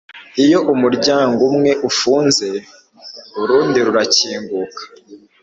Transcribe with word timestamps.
Iyo 0.43 0.59
umuryango 0.73 1.39
umwe 1.49 1.71
ufunze, 1.89 2.47
urundi 3.41 3.77
rurakinguka; 3.85 4.81